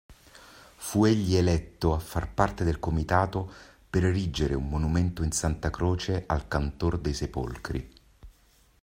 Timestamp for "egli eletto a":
1.05-1.99